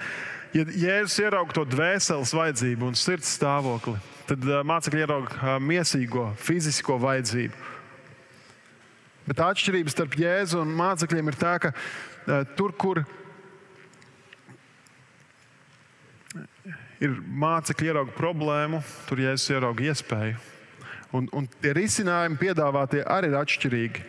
[0.56, 3.98] ja Jēzus ieraudzīja to dvēseles vajadzību un sirds stāvokli,
[4.30, 7.66] tad mācekļi uh, mīsīgo, fizisko vajadzību.
[9.28, 11.74] Bet atšķirība starp Jēzu un mācekļiem ir tā, ka
[12.56, 13.02] tur, kur
[17.04, 20.38] ir mācekļi ierauga problēmu, tur Jēzus ierauga iespēju.
[21.16, 24.04] Un, un tie risinājumi piedāvātie arī ir atšķirīgi.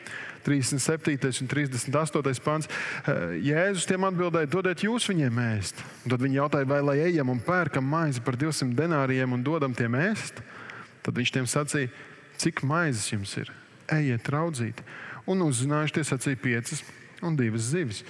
[0.47, 1.19] 37.
[1.43, 2.43] un 38.
[2.45, 2.69] pāns.
[3.45, 5.83] Jēzus tiem atbildēja, dodiet jūs viņiem ēst.
[6.05, 9.99] Tad viņi jautāja, vai lai ejam un pērkam maizi par 200 denāriem un dodam tiem
[9.99, 10.43] ēst.
[11.07, 11.93] Tad viņš tiem sacīja,
[12.41, 13.53] cik maizes jums ir?
[13.93, 14.83] Ejiet, raudzīt.
[15.29, 16.85] Un uzzinājuši tie sacīja piecas
[17.25, 18.05] un divas zivis.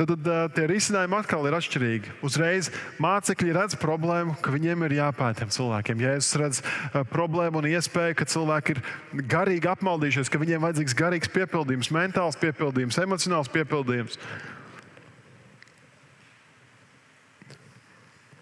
[0.00, 2.12] Tad, tad tie risinājumi atkal ir atšķirīgi.
[2.24, 2.70] Uzreiz
[3.04, 6.00] mācekļi redz problēmu, ka viņiem ir jāpēta cilvēkiem.
[6.00, 6.62] Ja es redzu
[7.10, 8.80] problēmu un iespēju, ka cilvēki ir
[9.28, 14.16] garīgi apmaldījušies, ka viņiem vajadzīgs garīgs piepildījums, mentāls piepildījums, emocionāls piepildījums.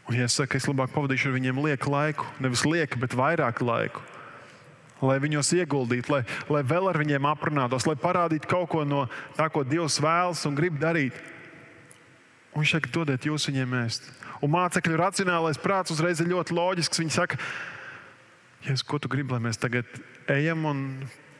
[0.07, 3.59] Un, ja es saku, es labāk pavadīšu ar viņiem lieku laiku, nevis lieku, bet vairāk
[3.67, 4.05] laiku,
[5.03, 6.23] lai viņos ieguldītu, lai,
[6.55, 9.03] lai vēl ar viņiem aprunātos, lai parādītu kaut ko no
[9.35, 11.19] tā, ko Dievs vēlas un grib darīt.
[12.55, 14.09] Un viņš saka, dodiet jūs viņiem ēst.
[14.43, 17.03] Un mācekļu racionālais prāts uzreiz ir ļoti loģisks.
[17.03, 17.39] Viņi saka,
[18.67, 19.87] Jēzus, ko tu gribi, lai mēs tagad
[20.31, 20.85] ejam un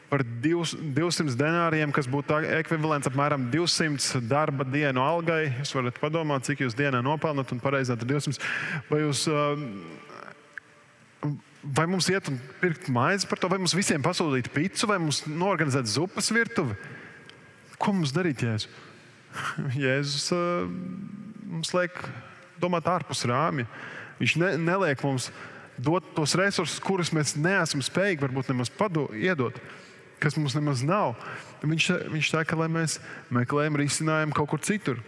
[0.09, 5.43] par 200 denāriem, kas būtu ekvivalents apmēram 200 darba dienu algai.
[5.59, 8.41] Jūs varat padomāt, cik jūs dienā nopelnat un pareizāk 200.
[8.89, 9.67] Vai, jūs, um,
[11.63, 15.23] vai mums iet un pirkt maizi par to, vai mums visiem pasūtīt pitu, vai mums
[15.29, 16.77] norganizēt zupas virtuvi?
[17.79, 18.87] Ko mums darīt, Jēzus?
[19.83, 20.31] Jēzus
[21.49, 21.95] mums liek
[22.61, 23.67] domāt ārpus rāmja.
[24.19, 25.29] Viņš ne, neliek mums
[25.79, 29.55] dot tos resursus, kurus mēs neesam spējīgi varbūt nemaz pado, iedot,
[30.19, 31.15] kas mums nemaz nav.
[31.63, 32.99] Viņš, viņš saka, lai mēs
[33.33, 34.99] meklējam risinājumu kaut kur citur.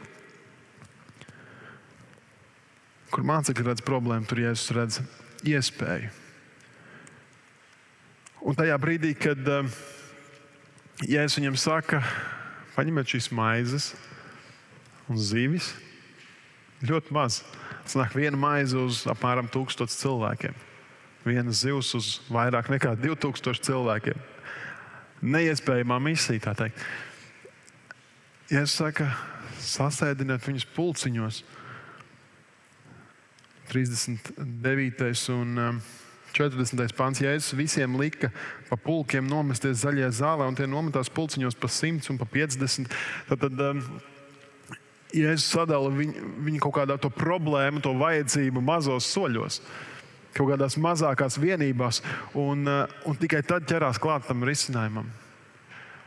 [3.12, 5.02] Kur mācekļi redz problēmu, tur Jēzus redz
[5.44, 6.14] iespēju.
[8.48, 9.44] Un tajā brīdī, kad
[11.04, 12.00] Jēzus viņam saka,
[12.78, 13.92] paņemiet šīs maizes,
[15.12, 15.74] un zivis.
[16.82, 17.41] Ļoti maz.
[17.84, 20.58] Tas nāk viena maize uz apmēram 1000 cilvēkiem.
[21.26, 24.21] Viena zivs uz vairāk nekā 2000 cilvēkiem.
[25.21, 26.82] Neiespējamā misija, tā teikt.
[28.67, 29.06] Saku,
[29.62, 31.43] sasēdiniet viņus pulciņos,
[33.71, 35.30] 39.
[35.32, 35.80] un
[36.36, 36.82] 40.
[36.82, 38.32] Um, pāns, Jēzus visiem lika
[38.67, 42.91] pa pulkiem nomesties zaļajā zālē, un tie nometās pulciņos pa 100 un pa 50.
[43.30, 43.86] Tad, tad, um,
[45.15, 49.62] Jēzus sadala viņu, viņu kaut kādā to problēmu, to vajadzību mazos soļos,
[50.38, 52.02] kaut kādās mazākās vienībās,
[52.39, 55.10] un, uh, un tikai tad ķerās klāt tam risinājumam.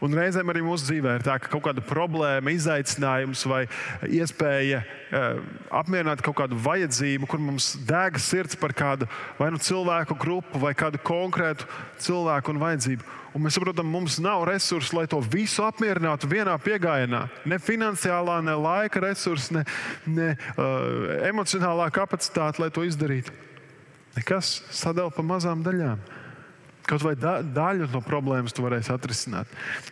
[0.02, 3.62] Un reizēm arī mūsu dzīvē ir tā, ka kaut kāda problēma, izaicinājums vai
[4.10, 5.42] iespēja uh,
[5.80, 10.74] apmierināt kaut kādu vajadzību, kur mums deg sirds par kādu vai nu cilvēku grupu vai
[10.78, 11.68] kādu konkrētu
[12.02, 13.12] cilvēku un vajadzību.
[13.34, 17.24] Un mēs saprotam, mums nav resursu, lai to visu apmierinātu vienā piegājienā.
[17.50, 19.64] Ne finansiālā, ne laika resursi, ne,
[20.06, 23.34] ne uh, emocionālā kapacitāte, lai to izdarītu.
[24.14, 25.98] Nekas sadala pa mazām daļām.
[26.84, 29.48] Kaut vai da, daļu no problēmas tu varēsi atrisināt.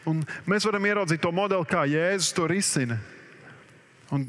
[0.08, 2.98] Un mēs varam ieraudzīt to modeli, kā Jēzus to risina.
[4.12, 4.26] Un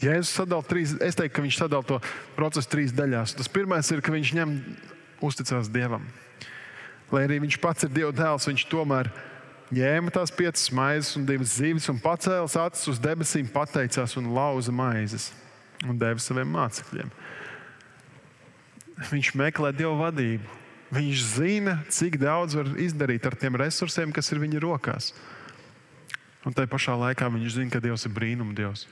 [0.00, 1.98] Jēzus sadala trīs, es teiktu, ka viņš sadala to
[2.36, 3.36] procesu trīs daļās.
[3.36, 4.54] Tas pirmais ir, ka viņš ņem
[5.28, 6.06] uzticās Dievam.
[7.12, 9.10] Lai arī viņš pats ir Dieva dēls, viņš tomēr
[9.74, 14.72] ņēma tās piecas maizes un divas zīves un pacēla acis uz debesīm, pateicās un lauza
[14.72, 15.28] maizes
[15.84, 17.12] un deva saviem mācekļiem
[19.06, 20.56] viņš meklē Dieva vadību.
[20.88, 25.12] Viņš zina, cik daudz var izdarīt ar tiem resursiem, kas ir viņa rokās.
[26.48, 28.86] Un tajā pašā laikā viņš zina, ka Dievs ir brīnum Dievs.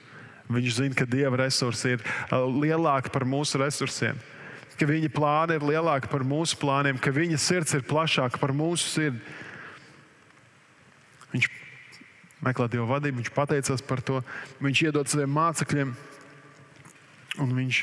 [0.52, 4.18] Viņš zina, ka Dieva resursi ir uh, lielāki par mūsu resursiem,
[4.76, 8.92] ka viņa plāni ir lielāki par mūsu plāniem, ka viņa sirds ir plašāka par mūsu
[8.92, 9.22] sirdi.
[11.32, 11.48] Viņš
[12.44, 14.20] meklē Dieva vadību, viņš pateicās par to,
[14.62, 15.96] viņš iedod saviem mācekļiem,
[17.42, 17.80] un viņš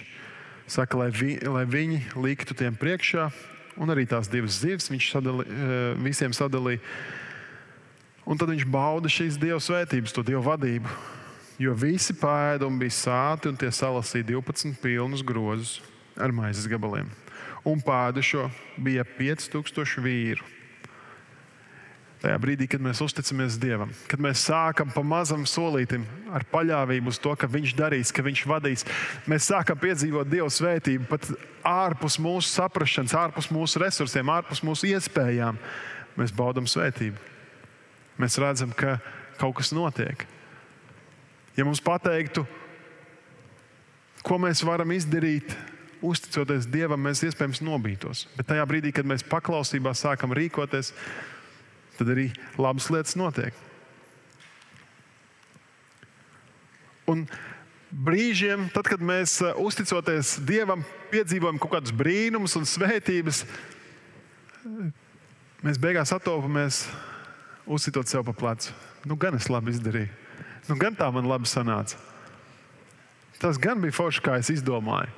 [0.68, 3.28] saka, lai, vi, lai viņi liktu tiem priekšā,
[3.82, 6.82] un arī tās divas zivs viņš sadali, eh, visiem sadalīja.
[8.24, 10.88] Un tad viņš bauda šīs dieva svētības, to dievu vadību.
[11.60, 15.82] Jo visi pēda un bija sāti, un tie salasīja 12 pilnus grozus
[16.18, 17.10] ar maizes gabaliem.
[17.66, 18.50] Un pēdušo
[18.80, 20.44] bija 5000 vīru.
[22.24, 27.18] Tajā brīdī, kad mēs uzticamies Dievam, kad mēs sākam pa mazam solītam ar paļāvību uz
[27.20, 28.86] to, ka Viņš darīs, ka Viņš vadīs,
[29.28, 31.28] mēs sākam piedzīvot Dieva svētību pat
[31.68, 35.60] ārpus mūsu saprāšanas, ārpus mūsu resursiem, ārpus mūsu iespējām.
[36.16, 37.20] Mēs baudām svētību.
[38.24, 38.96] Mēs redzam, ka
[39.42, 40.24] kaut kas notiek.
[41.58, 42.46] Ja mums pateiktu,
[44.24, 45.52] ko mēs varam izdarīt,
[46.04, 48.26] uzticoties Dievam, mēs iespējams nobītos.
[48.38, 50.94] Bet tajā brīdī, kad mēs paklausībā sākam rīkoties,
[51.98, 53.56] tad arī labas lietas notiek.
[57.10, 57.26] Un
[57.92, 63.44] brīžiem, tad, kad mēs uh, uzticoties Dievam, piedzīvojam kaut kādus brīnumus un svētības,
[65.64, 66.86] mēs beigās atopamies,
[67.68, 68.74] uzsitot sev pa plecu.
[69.04, 70.10] Nu, gan es labi izdarīju,
[70.70, 72.00] nu, gan tā man labi sanāca.
[73.44, 75.12] Tas gan bija forši, kā es izdomāju.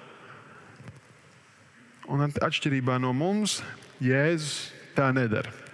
[2.09, 3.59] Un atšķirībā no mums,
[4.01, 5.64] Jēzus tā nedara.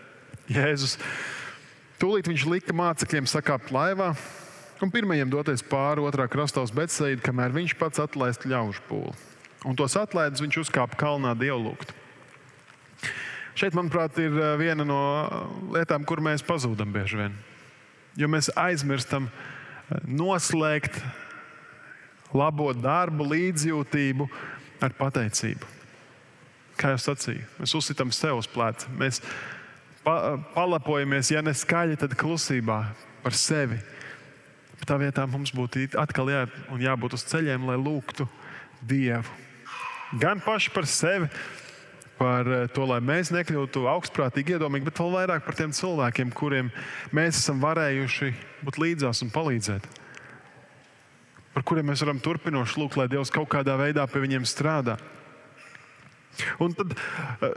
[0.52, 0.98] Jēzus.
[2.02, 4.12] Tūlīt viņš lika mācekļiem sakāpt laivā
[4.82, 9.14] un pirmajiem doties pāri otrā krastā uz Betseidu, kamēr viņš pats atlaist ļaužu pūli.
[9.70, 11.94] Un tos atlaidis viņš uzkāpa kalnā dievlūgt.
[13.54, 15.02] Šeit, manuprāt, ir eh, viena no
[15.76, 17.36] lietām, kur mēs pazūdam bieži vien.
[18.18, 20.98] Jo mēs aizmirstam eh, noslēgt
[22.34, 24.28] labo darbu, līdzjūtību
[24.82, 25.70] ar pateicību.
[26.80, 28.90] Kā jau sacīju, mēs uzsitām sev uz pleca.
[28.98, 29.22] Mēs
[30.06, 32.82] pa, palapojamies, ja ne skaļi, tad klusībā
[33.24, 33.80] par sevi.
[34.80, 36.46] Bet tā vietā mums būtu atkal jā,
[36.82, 38.26] jābūt uz ceļiem, lai lūgtu
[38.82, 39.30] Dievu.
[40.20, 41.30] Gan paši par sevi,
[42.22, 46.72] par eh, to, lai mēs nekļūtu augstprātīgi, iedomīgi, bet vēl vairāk par tiem cilvēkiem, kuriem
[47.16, 48.34] mēs esam varējuši
[48.66, 49.88] būt līdzās un palīdzēt.
[51.52, 54.98] Par kuriem mēs varam turpinoši lūgt, lai Dievs kaut kādā veidā pie viņiem strādā.
[56.64, 57.56] Un tad eh,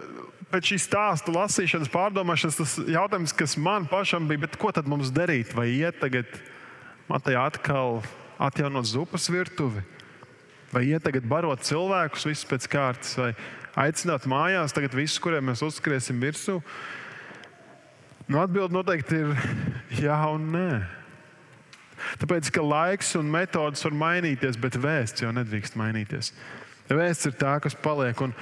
[0.53, 5.55] pēc šīs stāsta lasīšanas, pārdomāšanas, tas jautājums, kas man pašam bija, ko tad mums darīt?
[5.57, 6.31] Vai iet tagad
[7.09, 8.01] Matejā atkal
[8.41, 9.85] atjaunot zupas virtuvi?
[10.75, 13.31] Vai iet tagad barot cilvēkus visus pēc kārtas, vai
[13.87, 16.59] aicināt mājās tagad visus, kuriem mēs uzskriesim virsū?
[18.25, 19.35] Nu, Atbilde noteikti ir
[20.01, 20.69] jā un nē.
[22.21, 26.33] Tāpēc, ka laiks un metodas var mainīties, bet vēsts jau nedrīkst mainīties.
[26.91, 28.19] Vēsts ir tā, kas paliek.
[28.21, 28.35] Un,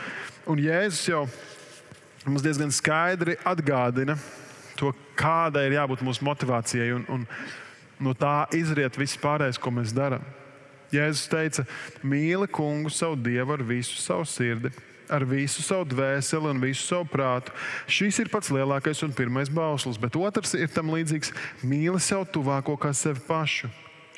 [0.50, 1.24] un Jēzus jau
[2.26, 4.16] mums diezgan skaidri atgādina
[4.78, 6.90] to, kādai ir jābūt mūsu motivācijai.
[6.96, 7.26] Un, un
[8.02, 10.24] no tā izriet viss pārējais, ko mēs darām.
[10.92, 11.64] Jēzus teica,
[12.04, 14.72] mīli kungu savu dievu ar visu savu sirdi,
[15.12, 17.54] ar visu savu dvēseli un visu savu prātu.
[17.88, 21.32] Šis ir pats lielākais un pirmais bauslis, bet otrs ir tam līdzīgs-
[21.70, 23.70] mīli sev tuvāko kā sevi pašu.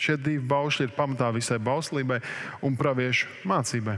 [0.04, 2.20] Šie divi baušļi ir pamatā visai bauslībai
[2.66, 3.96] un praviešu mācībai.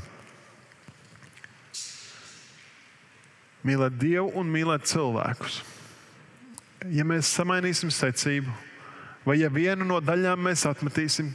[3.66, 5.60] mīlēt Dievu un mīlēt cilvēkus.
[6.92, 8.52] Ja mēs samainīsim secību,
[9.26, 11.32] vai ja vienu no daļām mēs atmetīsim,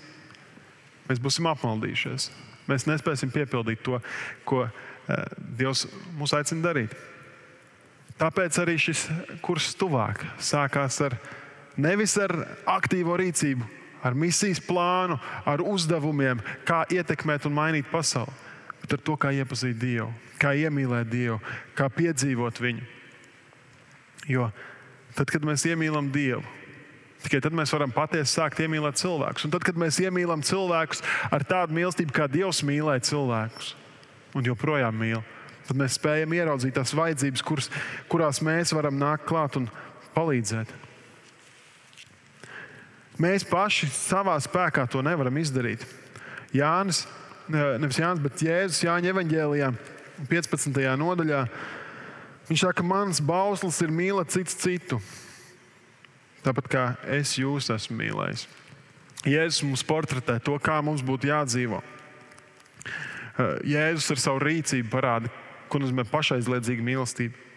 [1.10, 2.30] mēs būsim apmaldījušies.
[2.70, 3.98] Mēs nespēsim piepildīt to,
[4.48, 4.72] ko uh,
[5.58, 5.88] Dievs
[6.20, 6.94] mūs aicina darīt.
[8.22, 9.08] Tāpēc arī šis
[9.44, 11.18] kurs tuvāk sākās ar
[11.82, 12.36] nevis ar
[12.70, 13.66] aktīvo rīcību,
[14.04, 18.34] ar misijas plānu, ar uzdevumiem, kā ietekmēt un mainīt pasauli,
[18.82, 20.10] bet ar to, kā iepazīt Dievu,
[20.42, 21.38] kā iemīlēt Dievu,
[21.78, 22.88] kā piedzīvot viņu.
[24.30, 24.50] Jo
[25.16, 26.44] tad, kad mēs iemīlam Dievu,
[27.22, 29.46] Tikai tad mēs varam patiesi sākt iemīlēt cilvēkus.
[29.46, 33.76] Un tad, kad mēs iemīlam cilvēkus ar tādu mīlestību, kā Dievs mīlēja cilvēkus,
[34.38, 35.22] un joprojām mīl,
[35.68, 37.70] tad mēs spējam ieraudzīt tās vajadzības, kuras,
[38.10, 39.70] kurās mēs varam nākt klāt un
[40.16, 40.74] palīdzēt.
[43.22, 45.84] Mēs paši savā spēkā to nevaram izdarīt.
[46.56, 47.04] Jānis,
[47.52, 49.68] nevis Jānis, bet Jēzus Jāņa evanģēlijā,
[50.32, 50.80] 15.
[50.98, 51.42] nodaļā.
[52.50, 54.98] Viņš saka, ka mans bauslis ir mīlēt cits citu.
[56.42, 56.86] Tāpat kā
[57.20, 58.48] es jūs esmu mīlējis.
[59.30, 61.84] Jēzus mums portretē to, kā mums būtu jādzīvo.
[63.70, 65.30] Jēzus ar savu rīcību parāda,
[65.70, 67.51] ko nozīmē pašaizliedzīga mīlestība.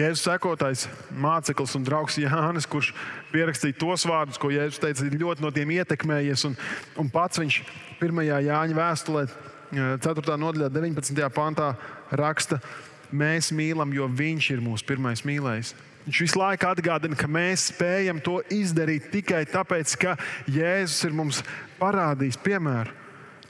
[0.00, 0.86] Jēzus sekotājs,
[1.20, 2.92] māceklis un draugs Jānis, kurš
[3.34, 6.46] pierakstīja tos vārdus, ko Jēzus teica, ir ļoti no tiem ietekmējies.
[6.48, 6.56] Un,
[7.00, 7.58] un pats viņš
[8.00, 8.22] 1.
[8.46, 9.26] Jāņa vēstulē,
[9.74, 10.38] 4.
[10.40, 11.26] nodaļā, 19.
[11.36, 11.74] pantā
[12.16, 12.60] raksta,
[13.12, 15.74] mēs mīlam, jo viņš ir mūsu pirmais mīlējs.
[16.06, 20.16] Viņš visu laiku atgādina, ka mēs spējam to izdarīt tikai tāpēc, ka
[20.48, 21.42] Jēzus ir mums
[21.82, 22.96] parādījis piemēru.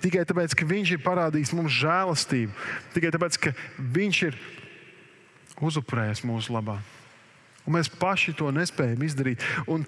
[0.01, 2.55] Tikai tāpēc, ka Viņš ir parādījis mums žēlastību,
[2.95, 4.39] tikai tāpēc, ka Viņš ir
[5.65, 6.81] uzupurējis mūsu labā.
[7.69, 9.43] Un mēs paši to nespējam izdarīt.
[9.71, 9.85] Un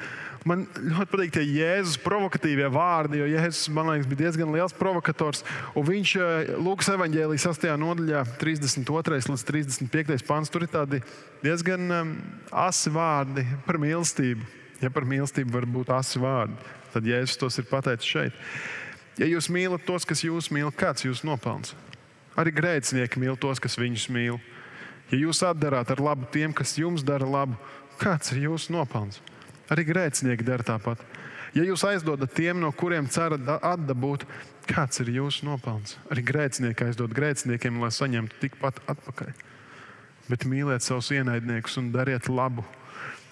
[0.48, 5.40] man ļoti patīk tie Jēzus provokatīvie vārdi, jo Jēzus man liekas, bija diezgan liels provokators.
[5.78, 7.72] Un viņš eh, Lūkas evanģēlijas 8.
[7.80, 9.16] nodaļā, 32.
[9.32, 10.20] līdz 35.
[10.28, 11.00] pāns, tur ir tādi
[11.42, 12.12] diezgan um,
[12.52, 14.46] asi vārdi par mīlestību.
[14.82, 16.58] Ja par mīlestību var būt asi vārdi,
[16.92, 18.40] tad Jēzus tos ir pateicis šeit.
[19.20, 21.74] Ja jūs mīlat tos, kas jūs mīl, kāds jūs nopelns?
[22.38, 24.38] Arī grēcinieki mīl tos, kas viņus mīl.
[25.12, 27.58] Ja jūs atdarāt ar labu tiem, kas jums dara labu,
[28.00, 29.20] kāds ir jūsu nopelns?
[29.68, 31.02] Arī grēcinieki dara tāpat.
[31.52, 34.24] Ja jūs aizdodat tiem, no kuriem cerat atdabūt,
[34.70, 35.98] kāds ir jūsu nopelns?
[36.08, 39.34] Arī grēcinieki aizdod grēciniekiem, lai saņemtu tikpat atpakaļ.
[40.32, 42.64] Bet mīliet savus ienaidniekus un dariet labu,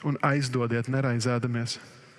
[0.04, 1.78] un aizdodiet neraizēdamies.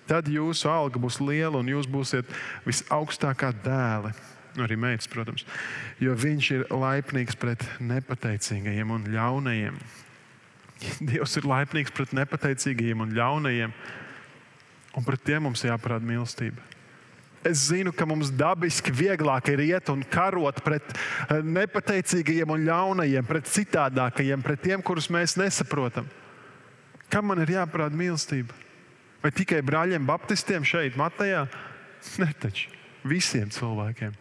[0.09, 2.33] Tad jūsu alga būs liela, un jūs būsiet
[2.65, 4.15] visaugstākā dēla
[4.59, 5.45] arī meitas, protams,
[6.01, 9.77] jo viņš ir laipnīgs pret nepateicīgajiem un ļaunajiem.
[11.11, 13.73] Dievs ir laipnīgs pret nepateicīgajiem un ļaunajiem,
[14.97, 16.67] un pret tiem mums jāparāda mīlestība.
[17.47, 23.25] Es zinu, ka mums dabiski vieglāk ir iet un karot pret eh, nepateicīgajiem un ļaunajiem,
[23.25, 26.09] pret citādākajiem, pret tiem, kurus mēs nesaprotam.
[27.11, 28.53] Kam man ir jāparāda mīlestība?
[29.21, 31.47] Vai tikai brāļiem, Baptistiem šeit, Matejā?
[32.21, 32.69] Ne taču
[33.05, 34.13] visiem cilvēkiem.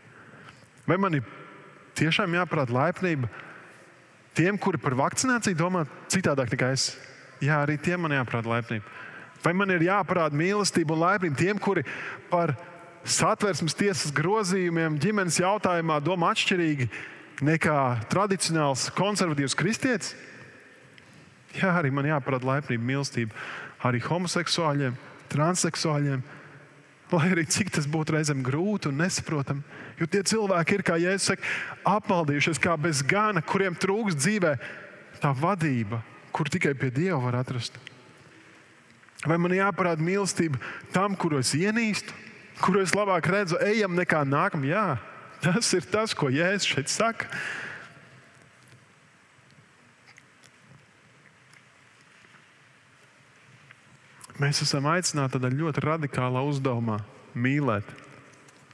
[0.91, 1.27] Vai man ir
[1.95, 3.29] tiešām jāprāt laipnība
[4.35, 6.89] tiem, kuri par vakcināciju domā citādāk nekā es?
[7.39, 8.97] Jā, arī tiem man jāprāt laipnība.
[9.45, 11.85] Vai man ir jāparāda mīlestība un laipnība tiem, kuri
[12.33, 12.57] par
[13.07, 16.91] satversmes tiesas grozījumiem ģimenes jautājumā domā atšķirīgi
[17.47, 17.79] nekā
[18.11, 20.17] tradicionāls konservatīvs kristietis?
[21.55, 23.39] Jā, arī man jāparāda laipnība, mīlestība
[23.87, 24.99] arī homoseksuāļiem,
[25.31, 26.27] transseksuāļiem
[27.11, 29.65] Lai arī cik tas būtu reizēm grūti un nesaprotami.
[29.99, 31.55] Jo tie cilvēki ir, kā Jēzus saka,
[31.91, 34.53] apmaldījušies kā bez gana, kuriem trūks dzīvē
[35.21, 36.01] tā vadība,
[36.33, 37.75] kur tikai pie Dieva var atrast.
[39.27, 40.61] Vai man jāparāda mīlestība
[40.95, 42.15] tam, kuru es ienīstu,
[42.63, 44.63] kuru es labāk redzu, ejam nekā nākam?
[44.65, 45.01] Jā,
[45.45, 47.29] tas ir tas, ko Jēzus šeit saka.
[54.41, 57.03] Mēs esam aicināti tādā ļoti radikālā uzdevumā
[57.37, 57.85] mīlēt.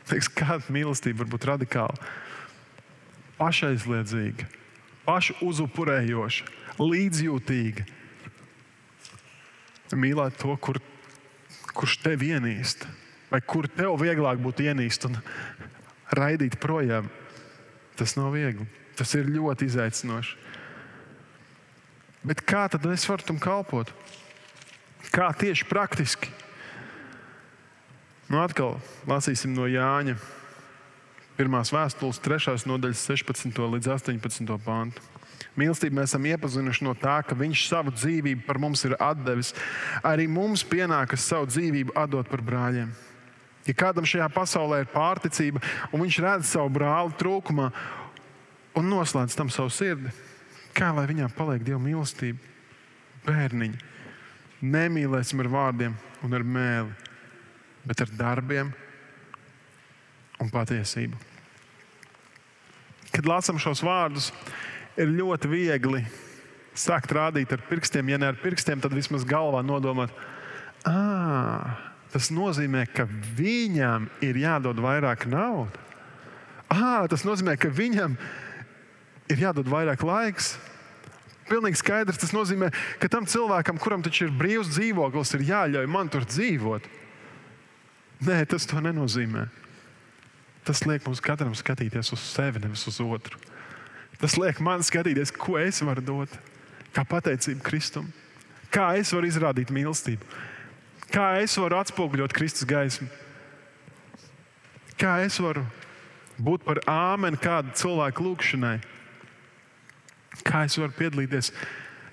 [0.07, 1.96] Teiks, kāda mīlestība var būt radikāla?
[3.40, 4.46] Pašaizliedzīga,
[5.09, 6.46] pašu uzupurējoša,
[6.79, 7.87] līdzjūtīga.
[9.98, 10.79] Mīlēt to, kur,
[11.74, 12.87] kurš tevi ienīst,
[13.33, 15.18] vai kur tev vieglāk būtu ienīst un
[16.14, 17.11] raidīt projām.
[17.98, 18.68] Tas nav viegli.
[18.96, 20.38] Tas ir ļoti izaicinoši.
[22.26, 23.90] Bet kā tad es varu tam kalpot?
[25.14, 26.30] Kā tieši praktiski?
[28.26, 30.16] Nu, atkal lasīsim no Jāņa.
[31.36, 32.57] Pirmās vēstules, 3.
[32.66, 33.61] nodaļas, 16.
[33.76, 34.57] līdz 18.
[34.64, 35.04] pāntu.
[35.57, 39.52] Mīlestību mēs esam iepazinuši no tā, ka Viņš savu dzīvību par mums ir devis.
[40.04, 42.92] Arī mums pienākas savu dzīvību atdot par brāļiem.
[43.66, 47.70] Ja kādam šajā pasaulē ir pārticība, un viņš redz savu brāli trūkumā
[48.78, 50.12] un noslēdz tam savu sirdi,
[50.76, 52.38] kā lai viņām paliek Dieva mīlestība?
[53.26, 53.80] Bērniņi,
[54.72, 55.96] nemīlēsim ar vārdiem
[56.26, 56.92] un ar mēli,
[57.86, 58.72] bet ar darbiem
[60.42, 61.18] un patiesību.
[63.14, 64.30] Kad lasām šos vārdus,
[65.00, 66.02] ir ļoti viegli
[66.76, 68.12] sākt rādīt ar pirkstiem.
[68.12, 70.12] Ja ne ar pirkstiem, tad vismaz galvā nodomāt,
[70.88, 71.76] ah,
[72.12, 73.06] tas nozīmē, ka
[73.38, 75.82] viņam ir jādod vairāk naudas.
[76.66, 78.16] Ah, tas nozīmē, ka viņam
[79.30, 80.56] ir jādod vairāk laiks.
[81.47, 82.20] Pilnīgi skaidrs.
[82.20, 82.72] Tas nozīmē,
[83.03, 86.88] ka tam cilvēkam, kuram taču ir brīvs dzīvoklis, ir jāļauj man tur dzīvot.
[88.26, 89.47] Nē, tas to nenozīmē.
[90.66, 93.38] Tas liek mums katram skatīties uz sevi, nevis uz otru.
[94.18, 96.32] Tas liek man skatīties, ko es varu dot,
[96.97, 98.09] kā pateicību Kristum,
[98.72, 100.24] kā es varu izrādīt mīlestību,
[101.12, 103.07] kā es varu atspoguļot Kristus gaismu,
[104.99, 105.66] kā es varu
[106.40, 108.78] būt par āmeni kādu cilvēku lūgšanai,
[110.45, 111.53] kā es varu piedalīties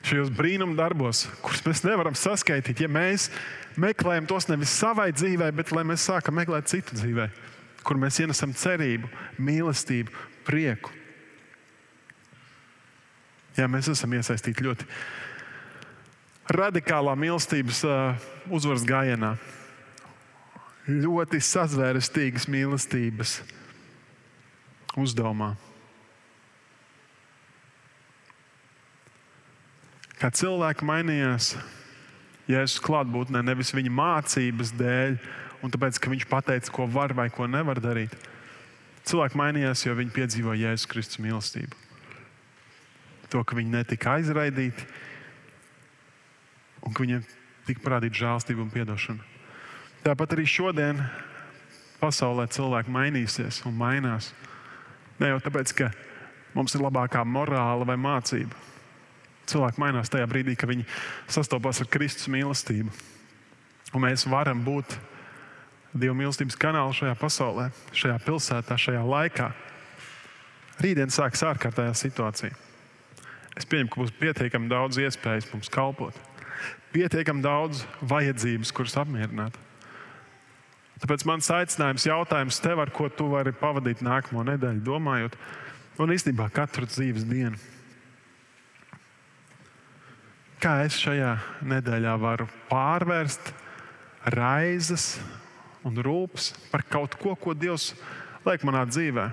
[0.04, 3.30] šajos brīnuma darbos, kurus mēs nevaram saskaitīt, ja mēs
[3.80, 7.30] meklējam tos nevis savai dzīvei, bet lai mēs sākam meklēt citu dzīvei,
[7.88, 9.10] kur mēs ienesam cerību,
[9.40, 10.12] mīlestību,
[10.48, 10.92] prieku.
[13.58, 14.88] Jā, mēs esam iesaistīti ļoti
[16.52, 17.84] radikālā mīlestības
[18.52, 19.36] uzvaras gājienā.
[20.84, 23.38] Ļoti sazvērestīgas mīlestības
[25.00, 25.54] uzdevumā.
[30.24, 31.54] Kā cilvēki mainījās
[32.48, 35.18] Jēzus klātbūtnē, nevis viņa mācības dēļ,
[35.64, 38.16] un tāpēc, ka viņš pateica, ko var vai ko nevar darīt.
[39.04, 41.84] Cilvēki mainījās, jo viņi piedzīvoja Jēzus Kristus mīlestību
[43.34, 44.86] to, ka viņi netika aizraidīti
[46.86, 47.24] un ka viņiem
[47.66, 49.26] tika parādīta žēlstība un atdošana.
[50.04, 51.00] Tāpat arī šodien
[52.02, 54.34] pasaulē cilvēki mainīsies un mainās.
[55.18, 55.90] Ne jau tāpēc, ka
[56.54, 58.73] mums ir labākā morāla vai mācība.
[59.50, 60.86] Cilvēki mainās tajā brīdī, kad viņi
[61.32, 62.94] sastopas ar Kristus mīlestību.
[63.94, 64.96] Un mēs varam būt
[65.94, 69.52] Dieva mīlestības kanāli šajā pasaulē, šajā pilsētā, šajā laikā.
[70.82, 72.56] Rītdien sāksies ārkārtējā situācija.
[73.54, 76.18] Es pieņemu, ka būs pietiekami daudz iespējas mums kalpot,
[76.96, 79.60] pietiekami daudz vajadzības, kuras apmierināt.
[81.04, 85.38] Tāpēc mans aicinājums, jautājums tev, ar ko tu vari pavadīt nākamo nedēļu, domājot,
[86.02, 87.60] un īstenībā katru dzīves dienu.
[90.64, 91.34] Kā es šajā
[91.68, 93.52] nedēļā varu pārvērst
[94.32, 95.18] raizes
[95.84, 97.92] un rūpes par kaut ko, ko Dievs
[98.48, 99.28] liek manā dzīvē,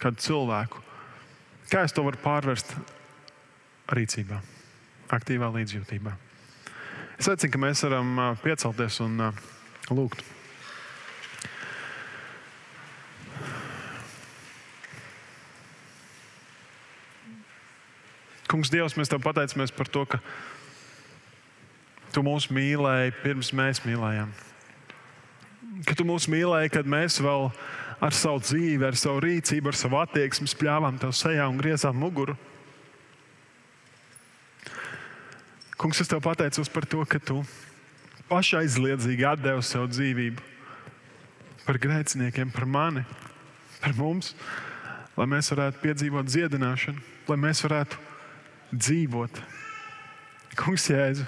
[0.00, 0.80] kādu cilvēku,
[1.72, 2.74] Kā es to varu pārvērst
[3.96, 4.42] rīcībā,
[5.16, 6.10] aktīvā līdzjūtībā?
[7.16, 8.10] Es aicinu, ka mēs varam
[8.42, 9.30] piecelties un
[9.88, 10.20] lūgt.
[18.52, 20.18] Kungs, Dievs, mēs tev pateicamies par to, ka
[22.12, 24.28] tu mūs mīlēji pirms mēs mīlējām.
[25.88, 27.48] Ka tu mūs mīlēji, kad mēs vēl
[28.04, 32.36] ar savu dzīvi, ar savu rīcību, ar savu attieksmi spļāvām tev sejā un griezām muguru.
[35.80, 37.40] Kungs, es tev pateicos par to, ka tu
[38.28, 40.44] pašaizliedzīgi atdevi savu dzīvību
[41.64, 43.08] par grēciniekiem, par mani,
[43.80, 44.34] par mums,
[45.16, 47.00] lai mēs varētu piedzīvot dziedināšanu,
[47.32, 48.11] lai mēs varētu
[48.72, 49.40] dzīvot.
[50.58, 51.24] Kungs, Jēzu,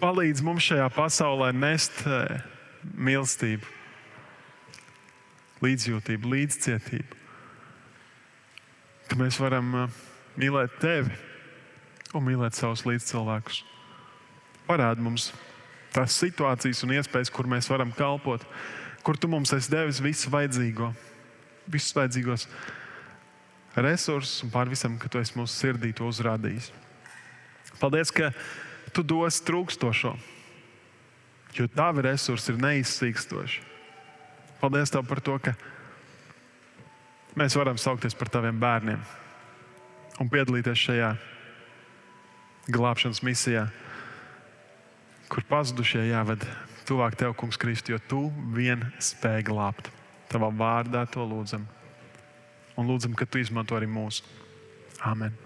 [0.00, 2.40] palīdz mums šajā pasaulē nest eh,
[2.96, 3.76] mīlestību
[5.64, 7.22] līdzjūtību, līdzcietību.
[9.06, 10.00] Ka mēs varam uh,
[10.36, 11.14] mīlēt tevi
[12.16, 13.62] un mīlēt savus līdzcilvēkus.
[14.66, 15.30] Parādi mums
[15.94, 18.42] tās situācijas un iespējas, kur mēs varam kalpot,
[19.06, 20.90] kur tu mums esi devis visu vajadzīgo,
[21.70, 22.48] visus vajadzīgos
[23.76, 26.70] resursus un pār visam, ka tu esi mūsu sirdī to uzrādījis.
[27.80, 28.30] Paldies, ka
[28.96, 30.14] tu dos trūkstošo,
[31.56, 33.64] jo tavi resursi ir neizsīkstoši.
[34.60, 35.52] Paldies Tev par to, ka
[37.36, 39.02] mēs varam saukties par Taviem bērniem
[40.22, 41.10] un piedalīties šajā
[42.72, 43.66] glābšanas misijā,
[45.28, 46.48] kur pazudušie jāved
[46.88, 48.22] tuvāk Tev, Kungs, Kristu, jo Tu
[48.56, 49.92] vien spēj glābt.
[50.32, 51.66] Tavā vārdā to lūdzam.
[52.76, 54.24] Un lūdzam, ka Tu izmanto arī mūsu.
[55.04, 55.45] Amen.